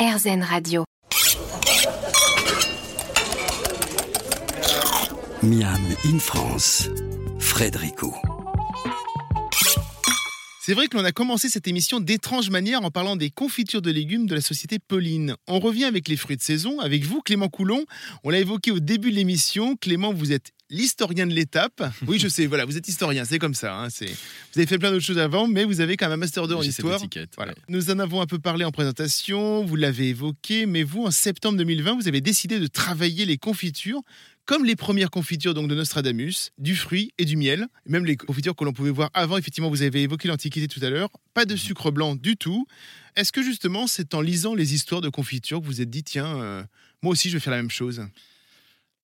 [0.00, 0.84] RZN Radio.
[5.42, 6.88] Miam in France,
[7.38, 8.14] Frédérico.
[10.62, 13.90] C'est vrai que l'on a commencé cette émission d'étrange manière en parlant des confitures de
[13.90, 15.34] légumes de la société Pauline.
[15.46, 17.84] On revient avec les fruits de saison, avec vous Clément Coulon.
[18.24, 19.76] On l'a évoqué au début de l'émission.
[19.76, 21.82] Clément, vous êtes l'historien de l'étape.
[22.06, 23.76] Oui, je sais, voilà, vous êtes historien, c'est comme ça.
[23.76, 23.88] hein.
[23.88, 26.54] Vous avez fait plein d'autres choses avant, mais vous avez quand même un Master 2
[26.54, 27.00] en histoire.
[27.36, 27.52] Voilà.
[27.52, 27.58] ouais.
[27.68, 31.58] Nous en avons un peu parlé en présentation, vous l'avez évoqué, mais vous, en septembre
[31.58, 34.00] 2020, vous avez décidé de travailler les confitures
[34.46, 38.56] comme les premières confitures donc de Nostradamus, du fruit et du miel, même les confitures
[38.56, 39.36] que l'on pouvait voir avant.
[39.36, 41.10] Effectivement, vous avez évoqué l'Antiquité tout à l'heure.
[41.34, 42.66] Pas de sucre blanc du tout.
[43.14, 46.02] Est-ce que justement, c'est en lisant les histoires de confitures que vous vous êtes dit,
[46.02, 46.64] tiens, euh,
[47.02, 48.02] moi aussi, je vais faire la même chose?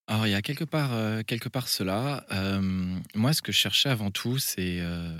[0.09, 2.24] Alors, il y a quelque part, euh, quelque part cela.
[2.30, 2.60] Euh,
[3.15, 4.79] moi, ce que je cherchais avant tout, c'est.
[4.80, 5.16] euh,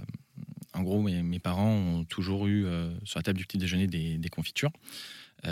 [0.75, 2.67] en gros, mes, mes parents ont toujours eu
[3.05, 4.71] sur la table du petit déjeuner des, des confitures.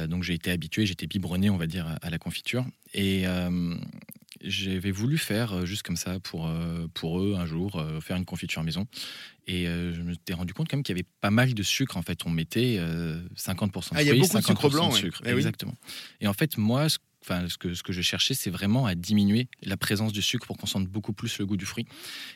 [0.09, 2.66] Donc, j'ai été habitué, j'étais biberonné, on va dire, à, à la confiture.
[2.93, 3.24] Et
[4.43, 6.51] j'avais voulu faire, juste comme ça, pour,
[6.93, 8.87] pour eux, un jour, faire une confiture maison.
[9.46, 11.96] Et je me suis rendu compte quand même qu'il y avait pas mal de sucre.
[11.96, 14.69] En fait, on mettait euh, 50% de Ah, il y a fruits, beaucoup de sucre
[14.69, 14.98] 50% blanc, ouais.
[14.98, 15.23] sucre.
[15.24, 15.30] Eh.
[15.30, 15.74] Exactement.
[16.21, 19.76] Et en fait, moi, ce, enfin, ce, que, je cherchais, c'est vraiment à diminuer la
[19.76, 21.86] présence du sucre pour qu'on sente beaucoup plus le goût du fruit.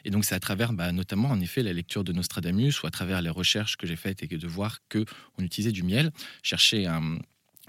[0.04, 2.90] Et donc, c'est à travers, bah, notamment, en effet, la lecture de Nostradamus ou à
[2.90, 5.04] travers les recherches que j'ai faites et de voir que
[5.38, 6.10] on utilisait du miel,
[6.42, 7.18] chercher un,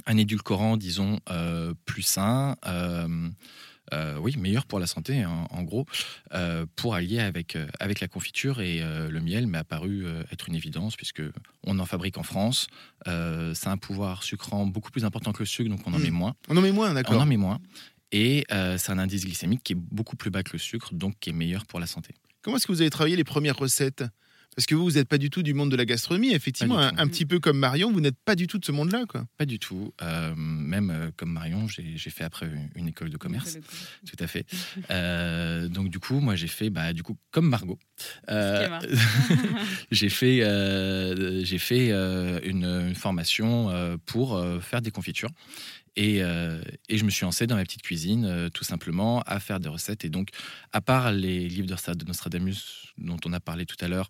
[0.06, 2.56] un édulcorant, disons, euh, plus sain.
[2.66, 3.30] euh,
[3.94, 5.86] euh, oui, meilleur pour la santé, en, en gros,
[6.34, 10.56] euh, pour allier avec, euh, avec la confiture et le miel m'est apparu être une
[10.56, 11.22] évidence puisque
[11.66, 12.68] on en fabrique en France.
[13.06, 16.04] Ça a un pouvoir sucrant beaucoup plus important que le sucre, donc on en Mm.
[16.04, 16.36] met moins.
[16.50, 17.60] On en met moins, On d'accord en met moins.
[18.12, 21.30] Et c'est un indice glycémique qui est beaucoup plus bas que le sucre, donc qui
[21.30, 22.14] est meilleur pour la santé.
[22.42, 24.04] Comment est-ce que vous avez travaillé les premières recettes?
[24.56, 26.34] Parce que vous, vous n'êtes pas du tout du monde de la gastronomie.
[26.34, 29.06] Effectivement, un, petit peu comme Marion, vous n'êtes pas du tout de ce monde-là.
[29.08, 29.26] quoi.
[29.38, 29.94] Pas du tout.
[30.02, 33.58] Euh, même euh, comme Marion, j'ai j'ai fait après une école de commerce.
[34.06, 34.46] Tout à fait.
[34.90, 37.80] Euh, donc du coup, moi j'ai fait, bah, du coup, comme Margot,
[38.30, 38.80] euh,
[39.92, 45.30] j'ai fait, euh, j'ai fait euh, une, une formation euh, pour euh, faire des confitures.
[45.96, 49.40] Et, euh, et je me suis lancé dans la petite cuisine, euh, tout simplement, à
[49.40, 50.06] faire des recettes.
[50.06, 50.30] Et donc,
[50.72, 54.10] à part les livres de Nostradamus dont on a parlé tout à l'heure,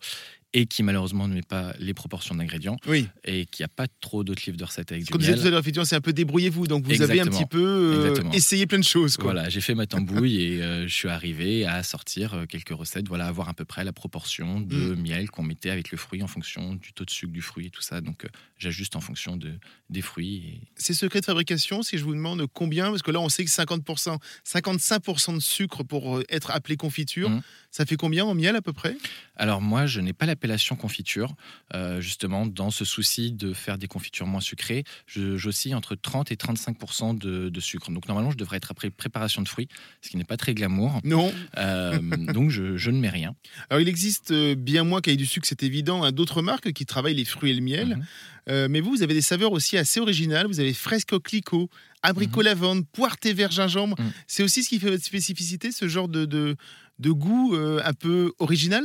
[0.53, 3.07] et qui malheureusement ne met pas les proportions d'ingrédients, Oui.
[3.23, 5.41] et qui a pas trop d'autres livres de recettes avec du Comme je disais miel.
[5.41, 6.65] tout à l'heure, effectivement, c'est un peu débrouillez-vous.
[6.67, 9.15] Donc vous avez un petit peu euh, essayé plein de choses.
[9.15, 9.25] Quoi.
[9.33, 13.07] Voilà, j'ai fait ma tambouille et euh, je suis arrivé à sortir euh, quelques recettes,
[13.07, 15.01] voilà, avoir à peu près la proportion de Mm.
[15.01, 17.69] miel qu'on mettait avec le fruit en fonction du taux de sucre du fruit et
[17.69, 18.01] tout ça.
[18.01, 19.51] Donc euh, j'ajuste en fonction de,
[19.89, 20.37] des fruits.
[20.37, 20.61] Et...
[20.77, 23.51] Ces secrets de fabrication, si je vous demande combien, parce que là on sait que
[23.51, 27.41] 50%, 55% de sucre pour être appelé confiture, Mhm.
[27.71, 28.95] ça fait combien en miel à peu près?
[29.39, 31.33] Alors moi, je n'ai pas l'appellation confiture,
[31.73, 36.35] euh, justement, dans ce souci de faire des confitures moins sucrées, j'oscille entre 30 et
[36.35, 37.89] 35% de, de sucre.
[37.89, 39.69] Donc normalement, je devrais être après préparation de fruits,
[40.01, 40.99] ce qui n'est pas très glamour.
[41.05, 41.33] Non.
[41.57, 41.99] Euh,
[42.33, 43.33] donc je, je ne mets rien.
[43.69, 46.85] Alors il existe euh, bien moins qu'avec du sucre, c'est évident, hein, d'autres marques qui
[46.85, 47.87] travaillent les fruits et le miel.
[47.87, 48.05] Mhm.
[48.49, 50.47] Euh, mais vous, vous avez des saveurs aussi assez originales.
[50.47, 51.69] Vous avez fresque coquelicot,
[52.03, 53.95] abricot lavande, poire thé vert gingembre.
[53.97, 54.11] Mhm.
[54.27, 56.57] C'est aussi ce qui fait votre spécificité, ce genre de, de,
[56.99, 58.83] de goût un peu original?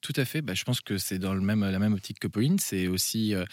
[0.00, 0.40] Tout à fait.
[0.40, 2.58] Bah, je pense que c'est dans le même, la même optique que Pauline.
[2.58, 3.44] C'est aussi euh,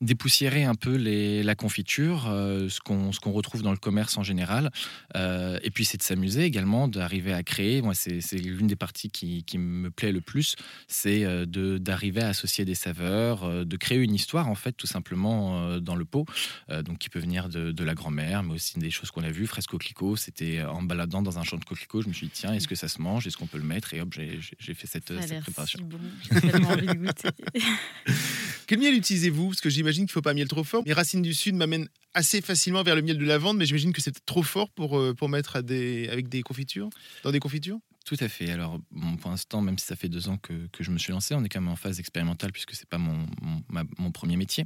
[0.00, 4.16] dépoussiérer un peu les, la confiture, euh, ce qu'on ce qu'on retrouve dans le commerce
[4.16, 4.70] en général.
[5.16, 7.82] Euh, et puis, c'est de s'amuser également, d'arriver à créer.
[7.82, 10.56] Moi, c'est l'une des parties qui, qui me plaît le plus.
[10.88, 11.44] C'est euh,
[11.78, 15.96] d'arriver à associer des saveurs, euh, de créer une histoire, en fait, tout simplement dans
[15.96, 16.26] le pot.
[16.68, 19.46] Donc, qui peut venir de, de la grand-mère, mais aussi des choses qu'on a vues.
[19.46, 22.02] Fresque coquelicot, c'était en baladant dans un champ de coquelicots.
[22.02, 23.26] Je me suis dit, tiens, est-ce que ça se mange?
[23.26, 23.94] Est-ce qu'on peut le mettre?
[23.94, 25.78] Et hop, j'ai j'ai fait cette, Ça a cette l'air préparation.
[25.78, 25.98] si bon.
[26.30, 27.28] J'ai tellement envie de goûter.
[28.66, 29.48] Quel miel utilisez-vous?
[29.48, 30.82] Parce que j'imagine qu'il ne faut pas un miel trop fort.
[30.86, 34.00] Les racines du sud m'amènent assez facilement vers le miel de lavande, mais j'imagine que
[34.00, 36.90] c'est trop fort pour, euh, pour mettre à des, avec des confitures,
[37.22, 37.78] dans des confitures?
[38.06, 38.50] Tout à fait.
[38.50, 41.12] Alors, bon, pour l'instant, même si ça fait deux ans que, que je me suis
[41.12, 44.10] lancé, on est quand même en phase expérimentale puisque c'est pas mon, mon, ma- mon
[44.10, 44.64] premier métier.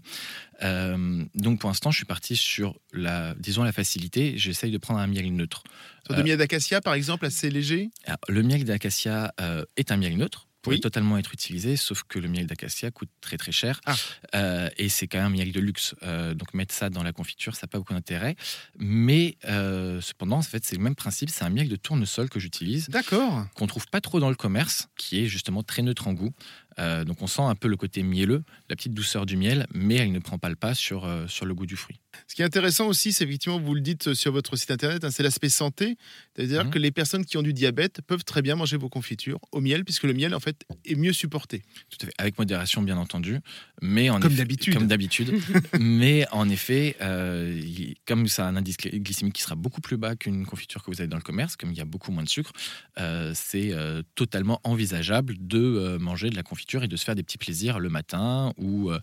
[0.63, 4.39] Euh, donc, pour l'instant, je suis parti sur la, disons, la facilité.
[4.39, 5.65] J'essaye de prendre un miel neutre.
[6.07, 7.91] Sur de Euh, miel d'acacia, par exemple, assez léger?
[8.04, 10.48] Alors, le miel d'acacia euh, est un miel neutre.
[10.65, 10.81] Pourrait Oui.
[10.81, 13.81] totalement être utilisé, sauf que le miel d'acacia coûte très très cher.
[13.87, 13.95] Ah.
[14.34, 15.95] Euh, et c'est quand même un miel de luxe.
[16.03, 18.34] Euh, donc mettre ça dans la confiture, ça n'a pas beaucoup d'intérêt.
[18.78, 21.31] Mais euh, cependant, en fait, c'est le même principe.
[21.31, 23.47] C'est un miel de tournesol que j'utilise D'accord.
[23.55, 26.33] qu'on trouve pas trop dans le commerce, qui est justement très neutre en goût.
[26.78, 29.94] Euh, donc on sent un peu le côté mielleux, la petite douceur du miel, mais
[29.97, 32.00] elle ne prend pas le pas sur, euh, sur le goût du fruit.
[32.28, 35.10] Ce qui est intéressant aussi, c'est effectivement, vous le dites sur votre site internet, hein,
[35.10, 35.97] c'est l'aspect santé.
[36.36, 36.71] C'est-à-dire Mhm.
[36.71, 39.84] que les personnes qui ont du diabète peuvent très bien manger vos confitures au miel,
[39.84, 41.62] puisque le miel, en fait, est mieux supporté.
[41.91, 43.38] Tout à fait, avec modération bien entendu,
[43.82, 44.74] mais en Comme d'habitude.
[44.74, 45.32] Comme d'habitude,
[45.80, 47.60] mais en effet, euh,
[48.06, 50.91] comme ça a un indice gly- glycémique qui sera beaucoup plus bas qu'une confiture que
[50.91, 52.53] vous avez dans le commerce, comme il y a beaucoup moins de sucre,
[52.98, 57.15] euh, c'est euh, totalement envisageable de euh, manger de la confiture et de se faire
[57.15, 58.99] des petits plaisirs le matin ou euh,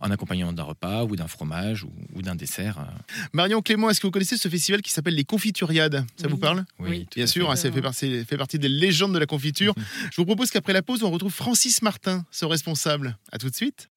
[0.00, 2.78] en accompagnement d'un repas ou d'un fromage ou, ou d'un dessert.
[2.78, 2.84] euh.
[3.32, 6.04] Marion Clément, est-ce que vous connaissez ce festival qui s'appelle les Confituriades?
[6.16, 6.30] Ça Oui.
[6.32, 6.64] vous parle?
[6.78, 7.52] Oui, tout Bien sûr, fait.
[7.52, 9.74] hein, ça fait partie, fait partie des légendes de la confiture.
[10.12, 13.16] Je vous propose qu'après la pause, on retrouve Francis Martin, ce responsable.
[13.32, 13.88] À tout de suite.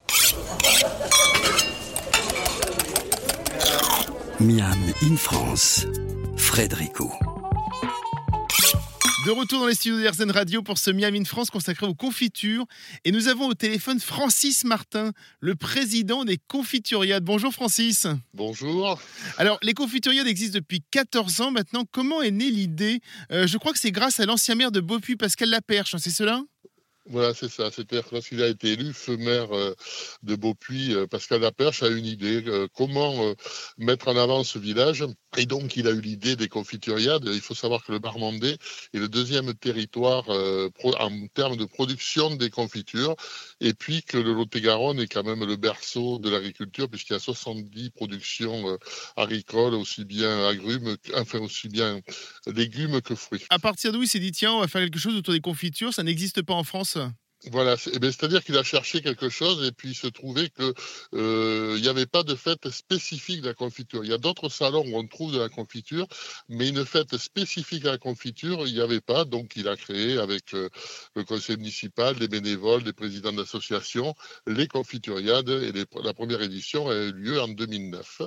[4.40, 5.86] Miam in France,
[6.36, 7.12] Frédérico.
[9.24, 12.66] De retour dans les studios d'RZN Radio pour ce Miami in France consacré aux confitures.
[13.04, 17.22] Et nous avons au téléphone Francis Martin, le président des Confituriades.
[17.22, 18.08] Bonjour Francis.
[18.34, 19.00] Bonjour.
[19.38, 21.84] Alors, les Confituriades existent depuis 14 ans maintenant.
[21.92, 23.00] Comment est née l'idée?
[23.30, 26.10] Euh, Je crois que c'est grâce à l'ancien maire de Beaupuy, Pascal Laperche, hein, c'est
[26.10, 26.42] cela?
[27.06, 27.68] Voilà, c'est ça.
[27.72, 29.74] C'est-à-dire que lorsqu'il a été élu feu maire euh,
[30.22, 33.34] de Beaupuis, euh, Pascal Laperche a une idée euh, comment
[33.76, 35.04] mettre en avant ce village.
[35.36, 37.24] Et donc, il a eu l'idée des confituriades.
[37.26, 38.56] Il faut savoir que le Marmandais
[38.94, 43.16] est le deuxième territoire en termes de production des confitures.
[43.60, 47.20] Et puis que le Lot-et-Garonne est quand même le berceau de l'agriculture, puisqu'il y a
[47.20, 48.78] 70 productions
[49.16, 52.00] agricoles, aussi bien agrumes, enfin aussi bien
[52.46, 53.44] légumes que fruits.
[53.48, 55.94] À partir d'où il s'est dit, tiens, on va faire quelque chose autour des confitures,
[55.94, 56.91] ça n'existe pas en France
[57.50, 60.72] Voilà, eh ben, c'est-à-dire qu'il a cherché quelque chose et puis il se trouvait que
[61.14, 64.04] euh, il n'y avait pas de fête spécifique de la confiture.
[64.04, 66.06] Il y a d'autres salons où on trouve de la confiture,
[66.48, 69.24] mais une fête spécifique à la confiture, il n'y avait pas.
[69.24, 70.68] Donc il a créé avec euh,
[71.16, 74.14] le conseil municipal, les bénévoles, les présidents d'associations,
[74.46, 78.22] les confituriades et la première édition a eu lieu en 2009.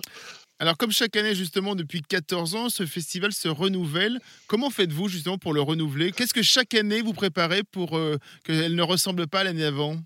[0.57, 4.19] Alors, comme chaque année, justement, depuis 14 ans, ce festival se renouvelle.
[4.47, 6.13] Comment faites-vous, justement, pour le renouveler?
[6.13, 9.97] Qu'est-ce que chaque année vous préparez pour euh, qu'elle ne ressemble pas à l'année avant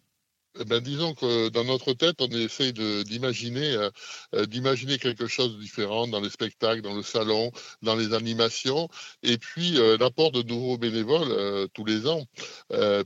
[0.61, 3.89] Eh ben, disons que dans notre tête, on essaye d'imaginer, euh,
[4.35, 7.51] euh, d'imaginer quelque chose de différent dans les spectacles, dans le salon,
[7.81, 8.89] dans les animations,
[9.23, 12.25] et puis euh, l'apport de nouveaux bénévoles euh, tous les ans,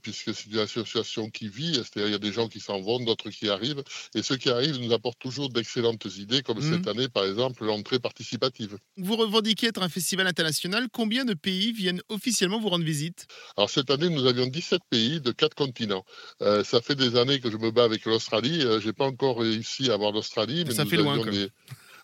[0.01, 2.99] puisque c'est une association qui vit, c'est-à-dire il y a des gens qui s'en vont,
[2.99, 3.83] d'autres qui arrivent,
[4.15, 7.99] et ceux qui arrivent nous apportent toujours d'excellentes idées, comme cette année par exemple l'entrée
[7.99, 8.77] participative.
[8.97, 10.87] Vous revendiquez être un festival international.
[10.91, 13.27] Combien de pays viennent officiellement vous rendre visite?
[13.57, 16.03] Alors cette année, nous avions 17 pays de quatre continents.
[16.39, 18.61] Ça fait des années que je me bats avec l'Australie.
[18.63, 21.31] Euh, J'ai pas encore réussi à avoir l'Australie, mais Ça nous fait loin, avions quand
[21.31, 21.49] des...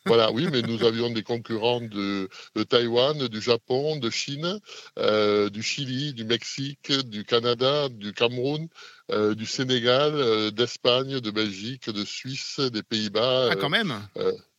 [0.06, 4.60] Voilà, oui, mais nous avions des concurrents de, de Taïwan, du Japon, de Chine,
[4.98, 8.68] euh, du Chili, du Mexique, du Canada, du Cameroun,
[9.12, 13.50] euh, du Sénégal, euh, d'Espagne, de Belgique, de Suisse, des Pays-Bas.
[13.52, 14.02] Ah, quand même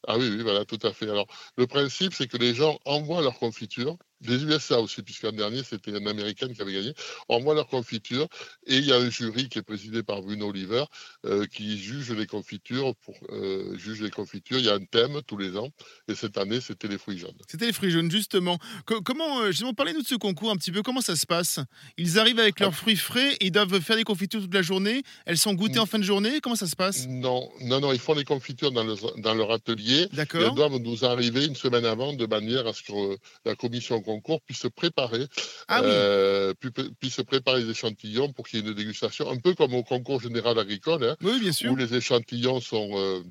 [0.07, 1.11] ah oui, oui, voilà, tout à fait.
[1.11, 5.63] Alors, le principe, c'est que les gens envoient leur confiture, des USA aussi, puisqu'en dernier,
[5.65, 6.95] c'était un Américain qui avait gagné,
[7.29, 8.27] envoient leur confiture,
[8.67, 10.85] et il y a un jury qui est présidé par Bruno Oliver,
[11.27, 14.59] euh, qui juge les confitures, pour, euh, juge les confitures.
[14.59, 15.69] Il y a un thème tous les ans,
[16.09, 17.37] et cette année, c'était les fruits jaunes.
[17.49, 18.59] C'était les fruits jaunes, justement.
[18.87, 20.83] Co- comment, euh, justement, parlez-nous de ce concours un petit peu.
[20.83, 21.59] Comment ça se passe?
[21.97, 25.03] Ils arrivent avec leurs fruits frais et ils doivent faire des confitures toute la journée.
[25.27, 26.41] Elles sont goûtées en fin de journée?
[26.43, 27.07] Comment ça se passe?
[27.09, 30.55] Non, non, non, ils font les confitures dans, leur- dans leur atelier, et elles D'accord.
[30.55, 34.61] doivent nous arriver une semaine avant, de manière à ce que la commission concours puisse
[34.61, 35.27] se préparer
[35.69, 35.89] Ah oui.
[35.93, 36.55] euh,
[37.01, 40.21] puisse préparer les échantillons pour qu'il y ait une dégustation, un peu comme au concours
[40.21, 41.71] général agricole, hein, Oui, bien sûr.
[41.73, 43.23] où les échantillons sont, euh,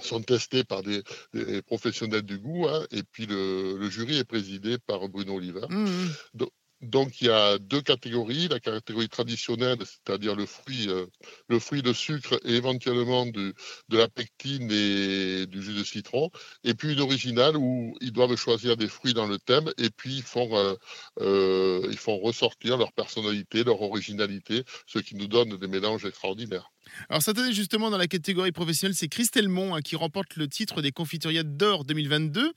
[0.00, 1.02] sont testés par des,
[1.34, 5.66] des professionnels du goût, hein, et puis le, le jury est présidé par Bruno Oliver.
[5.68, 6.12] Mhm.
[6.34, 11.06] Donc il y a deux catégories, la catégorie traditionnelle, c'est-à-dire le fruit, euh,
[11.48, 13.54] le fruit de sucre et éventuellement de
[13.90, 16.30] la pectine et du jus de citron,
[16.64, 20.16] et puis une originale où ils doivent choisir des fruits dans le thème et puis
[20.16, 20.74] ils font, euh,
[21.20, 26.70] euh, ils font ressortir leur personnalité, leur originalité, ce qui nous donne des mélanges extraordinaires.
[27.08, 30.48] Alors cette année justement dans la catégorie professionnelle, c'est Christelle Mont hein, qui remporte le
[30.48, 32.52] titre des confituriades d'or 2022.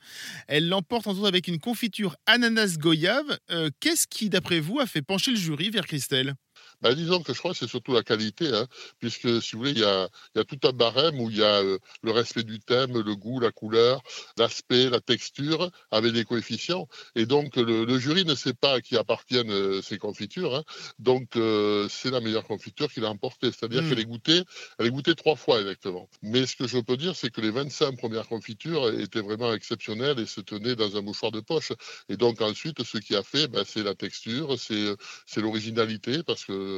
[0.48, 3.38] Elle l'emporte en tout avec une confiture ananas goyave.
[3.50, 6.34] Euh, Qu'est-ce qui, d'après vous, a fait pencher le jury vers Christelle?
[6.82, 8.66] Ben, disons que je crois que c'est surtout la qualité, hein,
[8.98, 11.38] puisque si vous voulez, il y a, il y a tout un barème où il
[11.38, 14.02] y a euh, le respect du thème, le goût, la couleur,
[14.36, 16.88] l'aspect, la texture, avec des coefficients.
[17.14, 20.54] Et donc le, le jury ne sait pas à qui appartiennent euh, ces confitures.
[20.56, 20.64] hein.
[20.98, 23.50] Donc euh, c'est la meilleure confiture qu'il a emportée.
[23.52, 23.88] C'est-à-dire Mm.
[23.88, 24.42] qu'elle est goûtée,
[24.78, 26.08] elle est goûtée trois fois exactement.
[26.22, 30.18] Mais ce que je peux dire, c'est que les 25 premières confitures étaient vraiment exceptionnelles
[30.18, 31.72] et se tenaient dans un mouchoir de poche.
[32.08, 36.71] Et donc ensuite, ce qui a fait, ben, c'est la texture, c'est l'originalité, parce que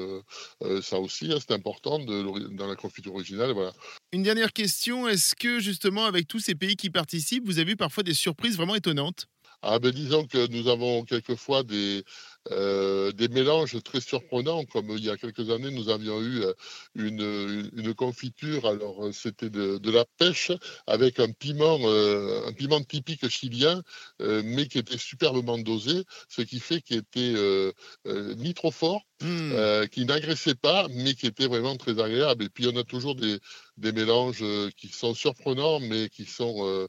[0.83, 2.23] ça aussi, hein, c'est important de
[2.57, 3.53] dans la confiture originale.
[3.53, 3.73] Voilà.
[4.13, 7.77] Une dernière question, est-ce que justement avec tous ces pays qui participent, vous avez eu
[7.77, 9.27] parfois des surprises vraiment étonnantes?
[9.67, 12.05] Ah ben disons que nous avons quelquefois des,
[12.51, 16.53] euh, des mélanges très surprenants, comme il y a quelques années, nous avions eu euh,
[16.95, 20.53] une, une- confiture, alors euh, c'était de, de la pêche
[20.87, 23.83] avec un piment, euh, un piment typique chilien,
[24.21, 27.73] euh, mais qui était superbement dosé, ce qui fait qu'il était euh,
[28.07, 29.53] euh, ni trop fort, Hmm.
[29.53, 32.45] euh, qui n'agressait pas, mais qui était vraiment très agréable.
[32.45, 33.39] Et puis on a toujours des,
[33.77, 36.67] des mélanges euh, qui sont surprenants, mais qui sont...
[36.67, 36.89] euh,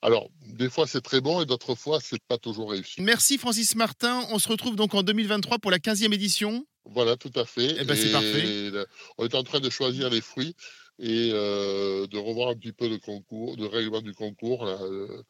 [0.00, 3.02] Alors, des fois c'est très bon et d'autres fois c'est pas toujours réussi.
[3.02, 6.64] Merci Francis Martin, on se retrouve donc en 2023 pour la 15e édition.
[6.84, 7.74] Voilà, tout à fait.
[7.80, 8.70] Eh ben, c'est parfait.
[9.18, 10.54] on est en train de choisir les fruits
[11.00, 14.64] et euh, de revoir un petit peu le concours, le règlement du concours.
[14.64, 15.22] là, euh,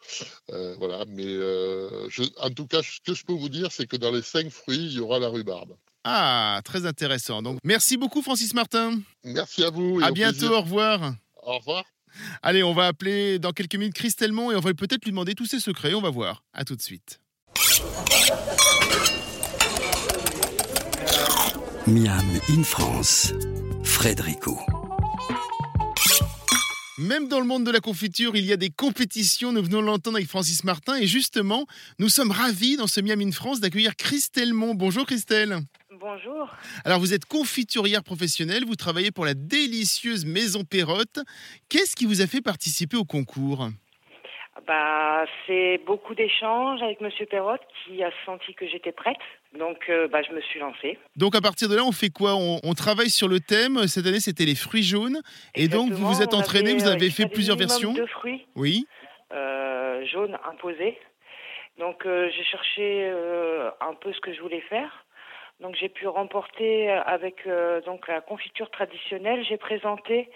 [0.52, 3.96] euh, voilà, mais je- en tout cas, ce que je peux vous dire, c'est que
[3.96, 5.74] dans les cinq fruits, il y aura la rhubarbe.
[6.08, 7.42] Ah, très intéressant.
[7.42, 9.00] Donc merci beaucoup Francis Martin.
[9.24, 10.00] Merci à vous.
[10.00, 10.52] et À au bientôt, plaisir.
[10.52, 11.14] au revoir.
[11.42, 11.84] Au revoir.
[12.42, 15.34] Allez, on va appeler dans quelques minutes Christelle Mont et on va peut-être lui demander
[15.34, 16.44] tous ses secrets, on va voir.
[16.54, 17.20] À tout de suite.
[21.86, 23.32] Miam in France,
[23.84, 24.58] Frédérico.
[26.98, 29.52] Même dans le monde de la confiture, il y a des compétitions.
[29.52, 30.96] Nous venons de l'entendre avec Francis Martin.
[30.96, 31.66] Et justement,
[31.98, 34.74] nous sommes ravis dans ce Miam in France d'accueillir Christelle Mont.
[34.74, 35.58] Bonjour Christelle.
[36.08, 36.48] Bonjour.
[36.84, 38.64] Alors, vous êtes confiturière professionnelle.
[38.64, 41.18] Vous travaillez pour la délicieuse Maison Perrotte.
[41.68, 43.66] Qu'est-ce qui vous a fait participer au concours?
[44.68, 49.16] Bah, c'est beaucoup d'échanges avec Monsieur Perrotte qui a senti que j'étais prête.
[49.58, 50.96] Donc, euh, bah, je me suis lancée.
[51.16, 52.36] Donc, à partir de là, on fait quoi?
[52.36, 53.88] On, on travaille sur le thème.
[53.88, 55.20] Cette année, c'était les fruits jaunes.
[55.56, 57.94] Et donc, vous vous êtes on entraîné, avait, vous euh, avez il fait plusieurs versions.
[57.94, 58.86] Deux fruits Oui.
[59.32, 60.96] euh, jaunes imposés.
[61.80, 65.02] Donc, euh, j'ai cherché euh, un peu ce que je voulais faire.
[65.60, 69.44] Donc, j'ai pu remporter euh, avec euh, donc la confiture traditionnelle.
[69.44, 70.30] J'ai présenté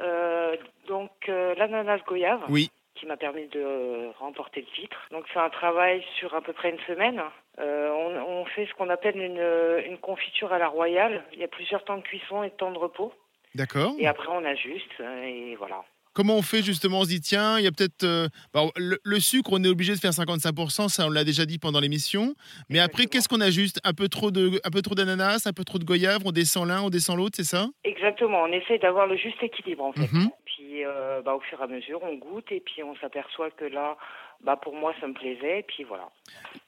[0.00, 2.42] euh, donc euh, l'ananas goyave.
[2.48, 2.70] Oui.
[2.94, 4.98] qui m'a permis de euh, remporter le titre.
[5.10, 7.22] Donc c'est un travail sur à peu près une semaine.
[7.58, 9.40] Euh, on, on fait ce qu'on appelle une,
[9.86, 11.24] une confiture à la royale.
[11.32, 13.12] Il y a plusieurs temps de cuisson et de temps de repos.
[13.54, 13.92] D'accord.
[13.98, 15.82] Et après on ajuste euh, et voilà.
[16.12, 18.02] Comment on fait justement On se dit, tiens, il y a peut-être.
[18.04, 21.46] euh, bon, le, le sucre, on est obligé de faire 55%, ça on l'a déjà
[21.46, 22.34] dit pendant l'émission.
[22.68, 23.80] Mais après, qu'est-ce qu'on ajuste?
[23.84, 26.66] Un peu trop de, un peu trop d'ananas, un peu trop de goyave, on descend
[26.68, 27.68] l'un, on descend l'autre, c'est ça?
[27.84, 30.12] Exactement, on essaie d'avoir le juste équilibre en fait.
[30.12, 30.30] Mhm.
[30.44, 33.64] Puis euh, bah, au fur et à mesure on goûte et puis on s'aperçoit que
[33.64, 33.96] là,
[34.42, 36.08] bah, pour moi ça me plaisait et puis voilà.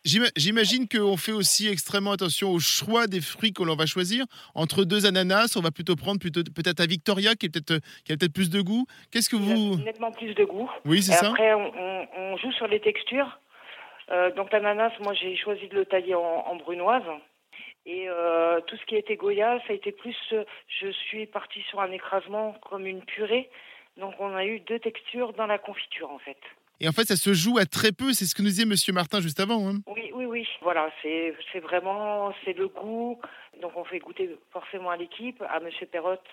[0.05, 4.25] J'ima- J'imagine qu'on fait aussi extrêmement attention au choix des fruits que l'on va choisir.
[4.55, 8.13] Entre deux ananas, on va plutôt prendre plutôt peut-être un Victoria qui, est peut-être, qui
[8.13, 8.85] a peut-être plus de goût.
[9.11, 9.77] Qu'est-ce que a vous.
[9.83, 10.71] nettement plus de goût.
[10.85, 13.39] Oui, c'est ça après, on, on- on joue sur les textures.
[14.11, 17.05] Euh, donc l'ananas, moi j'ai choisi de le tailler en, en brunoise.
[17.87, 20.17] Et euh, tout ce qui était goya, ça a été plus.
[20.33, 20.45] euh,
[20.81, 23.49] je suis partie sur un écrasement comme une purée.
[23.97, 26.39] Donc on a eu deux textures dans la confiture en fait.
[26.83, 28.13] Et en fait, ça se joue à très peu.
[28.13, 29.69] C'est ce que nous disait Monsieur Martin juste avant.
[29.69, 29.79] hein.
[29.87, 30.49] Oui, oui, oui.
[30.63, 33.21] Voilà, c'est vraiment c'est le goût.
[33.61, 36.27] Donc on fait goûter forcément à l'équipe, à Monsieur Perrotte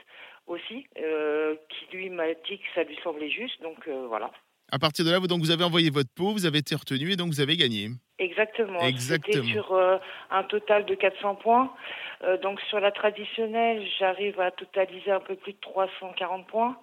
[0.47, 3.61] aussi, euh, qui lui m'a dit que ça lui semblait juste.
[3.61, 4.31] Donc euh, voilà.
[4.71, 7.11] À partir de là, vous, donc, vous avez envoyé votre pot, vous avez été retenu
[7.11, 7.89] et donc vous avez gagné.
[8.19, 8.79] Exactement.
[8.79, 9.43] Exactement.
[9.43, 9.97] Sur euh,
[10.29, 11.71] un total de 400 points.
[12.23, 16.77] Euh, donc sur la traditionnelle, j'arrive à totaliser un peu plus de 340 points.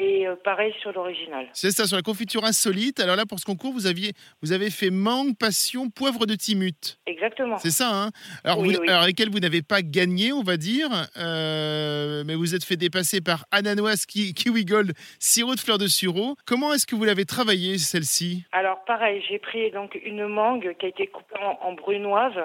[0.00, 1.48] Et euh, pareil sur l'original.
[1.54, 3.00] C'est ça, sur la confiture insolite.
[3.00, 4.12] Alors là, pour ce concours, vous, aviez,
[4.42, 6.98] vous avez fait mangue, passion, poivre de Timut.
[7.06, 7.58] Exactement.
[7.58, 8.10] C'est ça, hein?
[8.44, 8.88] Alors, Oui, vous, oui.
[8.88, 13.20] alors, lesquels vous n'avez pas gagné, on va dire, euh, mais vous êtes fait dépasser
[13.20, 16.36] par Ananoise, ki, Kiwi Gold, sirop de fleur de sureau.
[16.46, 18.44] Comment est-ce que vous l'avez travaillé, celle-ci?
[18.52, 22.38] Alors pareil, j'ai pris donc une mangue qui a été coupée en, en brunoise,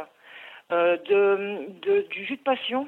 [0.71, 2.87] euh, de, de- du jus de passion.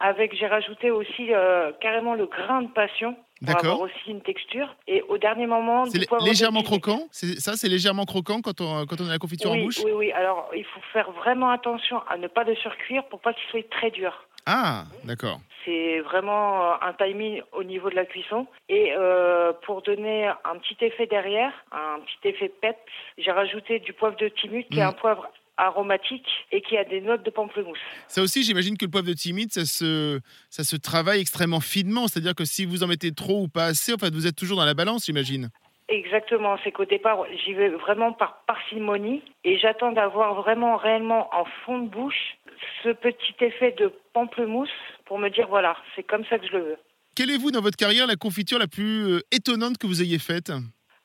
[0.00, 4.74] Avec, j'ai rajouté aussi euh, carrément le grain de passion pour avoir aussi une texture.
[4.86, 9.00] Et au dernier moment, C'est légèrement croquant C'est ça, c'est légèrement croquant quand on, quand
[9.00, 10.12] on a la confiture oui, en bouche Oui, oui.
[10.12, 13.68] Alors, il faut faire vraiment attention à ne pas le surcuire pour pas qu'il soit
[13.70, 14.12] très dur.
[14.46, 15.40] Ah, d'accord.
[15.64, 18.46] C'est vraiment euh, un timing au niveau de la cuisson.
[18.70, 22.78] Et euh, pour donner un petit effet derrière, un petit effet peps,
[23.18, 24.88] j'ai rajouté du poivre de Timut, qui est Mm.
[24.88, 25.28] un poivre
[25.58, 27.78] aromatique et qui a des notes de pamplemousse.
[28.06, 32.08] Ça aussi, j'imagine que le poivre de timide, ça se, ça se travaille extrêmement finement.
[32.08, 34.56] C'est-à-dire que si vous en mettez trop ou pas assez, en fait, vous êtes toujours
[34.56, 35.50] dans la balance, j'imagine.
[35.88, 41.46] Exactement, c'est qu'au départ, j'y vais vraiment par parcimonie et j'attends d'avoir vraiment réellement en
[41.64, 42.36] fond de bouche
[42.82, 44.68] ce petit effet de pamplemousse
[45.06, 46.76] pour me dire voilà, c'est comme ça que je le veux.
[47.16, 50.18] Quelle est, vous, dans votre carrière, la confiture la plus euh, étonnante que vous ayez
[50.18, 50.52] faite?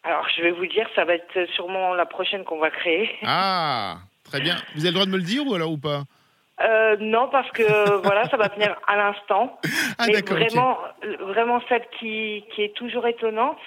[0.03, 3.09] Alors, je vais vous dire, ça va être sûrement la prochaine qu'on va créer.
[3.23, 3.99] Ah,
[4.33, 4.55] très bien.
[4.75, 6.03] Vous avez le droit de me le dire ou alors ou pas
[6.61, 9.59] Euh, non, parce que voilà, ça va venir à l'instant.
[9.99, 10.79] Ah, Mais vraiment,
[11.19, 13.59] vraiment celle qui, qui est toujours étonnante,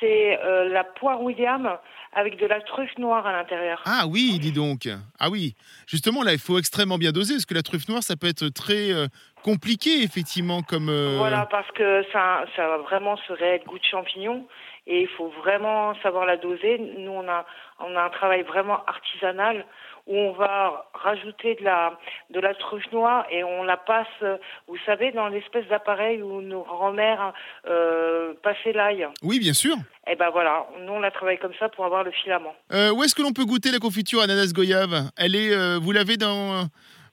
[0.00, 1.78] c'est euh, la poire William
[2.14, 3.80] avec de la truffe noire à l'intérieur.
[3.86, 4.88] Ah oui, dis donc.
[5.20, 5.54] Ah oui.
[5.86, 8.48] Justement, là, il faut extrêmement bien doser, parce que la truffe noire, ça peut être
[8.48, 9.06] très euh,
[9.44, 10.88] compliqué, effectivement, comme.
[10.90, 14.46] euh, Voilà, parce que ça, ça a vraiment ce réel goût de champignon
[14.86, 16.78] et il faut vraiment savoir la doser.
[16.98, 17.46] Nous, on a,
[17.78, 19.64] on a un travail vraiment artisanal
[20.06, 21.98] où on va rajouter de la,
[22.30, 26.40] de la truffe noire et on la passe, euh, vous savez, dans l'espèce d'appareil où
[26.42, 27.32] nos grands-mères
[27.68, 29.06] euh, passaient l'ail.
[29.22, 29.76] Oui, bien sûr.
[30.08, 32.54] Et ben voilà, nous on la travaille comme ça pour avoir le filament.
[32.72, 35.10] Euh, où est-ce que l'on peut goûter la confiture ananas goyave?
[35.16, 35.54] Elle est.
[35.54, 36.64] euh, vous l'avez dans.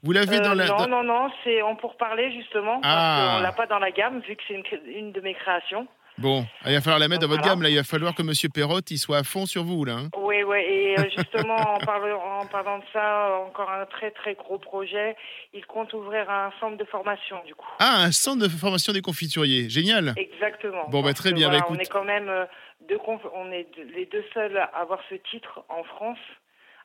[0.01, 0.65] Vous l'avez Euh, dans la.
[0.65, 2.87] non, dans- non, non, c'est on pour parler justement Ah.
[3.19, 5.87] parce qu'on l'a pas dans la gamme vu que c'est une, une de mes créations.
[6.21, 7.55] Bon, il va falloir la mettre dans votre Voilà.
[7.55, 7.63] gamme.
[7.63, 9.93] Là, il va falloir que Monsieur Perrotte il soit à fond sur vous là.
[9.93, 10.09] hein.
[10.17, 14.35] Oui, oui, et euh, justement, en parlant, en parlant de ça, encore un très très
[14.35, 15.15] gros projet.
[15.53, 17.67] Il compte ouvrir un centre de formation, du coup.
[17.79, 19.69] Ah, un centre de formation des confituriers.
[19.69, 20.13] Génial.
[20.17, 20.89] Exactement.
[20.89, 21.87] Bon, bah, très bien, voilà, bah, on écoute.
[21.87, 22.45] est quand même euh,
[22.89, 26.19] deux, conf- on est les deux seuls à avoir ce titre en France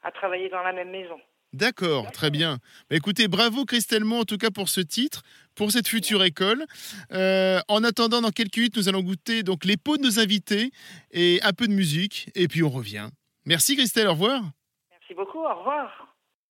[0.03, 1.19] à travailler dans la même maison.
[1.53, 2.59] D'accord, très bien.
[2.91, 5.23] Bah, écoutez, bravo Christelle Mont, en tout cas pour ce titre,
[5.55, 6.65] pour cette future école.
[7.13, 10.71] Euh, en attendant, dans quelques minutes, nous allons goûter donc les pots de nos invités
[11.11, 13.09] et un peu de musique, et puis on revient.
[13.47, 14.43] Merci Christelle, au revoir.
[14.91, 15.41] Merci beaucoup.
[15.41, 16.04] Au revoir.